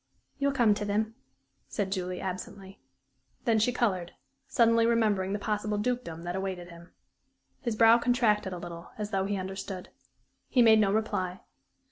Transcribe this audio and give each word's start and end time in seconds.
"You'll 0.39 0.51
come 0.51 0.73
to 0.73 0.83
them," 0.83 1.13
said 1.67 1.91
Julie, 1.91 2.19
absently. 2.21 2.79
Then 3.45 3.59
she 3.59 3.71
colored, 3.71 4.13
suddenly 4.47 4.87
remembering 4.87 5.31
the 5.31 5.37
possible 5.37 5.77
dukedom 5.77 6.23
that 6.23 6.35
awaited 6.35 6.69
him. 6.69 6.89
His 7.59 7.75
brow 7.75 7.99
contracted 7.99 8.51
a 8.51 8.57
little, 8.57 8.89
as 8.97 9.11
though 9.11 9.25
he 9.25 9.37
understood. 9.37 9.89
He 10.49 10.63
made 10.63 10.79
no 10.79 10.91
reply. 10.91 11.41